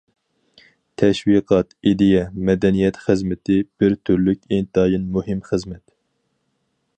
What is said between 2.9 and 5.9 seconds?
خىزمىتى بىر تۈرلۈك ئىنتايىن مۇھىم خىزمەت.